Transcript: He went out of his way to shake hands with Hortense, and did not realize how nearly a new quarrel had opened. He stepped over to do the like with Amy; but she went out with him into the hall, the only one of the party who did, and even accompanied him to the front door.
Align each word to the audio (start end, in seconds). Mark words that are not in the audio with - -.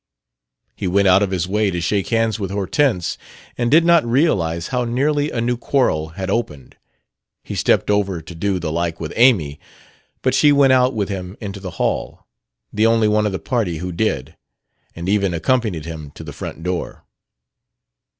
He 0.75 0.87
went 0.87 1.07
out 1.07 1.21
of 1.21 1.29
his 1.29 1.47
way 1.47 1.69
to 1.69 1.79
shake 1.79 2.07
hands 2.07 2.39
with 2.39 2.49
Hortense, 2.49 3.19
and 3.55 3.69
did 3.69 3.85
not 3.85 4.03
realize 4.03 4.69
how 4.69 4.83
nearly 4.83 5.29
a 5.29 5.39
new 5.39 5.57
quarrel 5.57 6.07
had 6.17 6.27
opened. 6.27 6.75
He 7.43 7.53
stepped 7.53 7.91
over 7.91 8.19
to 8.19 8.33
do 8.33 8.57
the 8.57 8.71
like 8.71 8.99
with 8.99 9.13
Amy; 9.15 9.59
but 10.23 10.33
she 10.33 10.51
went 10.51 10.73
out 10.73 10.95
with 10.95 11.09
him 11.09 11.37
into 11.39 11.59
the 11.59 11.77
hall, 11.77 12.25
the 12.73 12.87
only 12.87 13.07
one 13.07 13.27
of 13.27 13.31
the 13.31 13.37
party 13.37 13.77
who 13.77 13.91
did, 13.91 14.35
and 14.95 15.07
even 15.07 15.35
accompanied 15.35 15.85
him 15.85 16.09
to 16.15 16.23
the 16.23 16.33
front 16.33 16.63
door. 16.63 17.03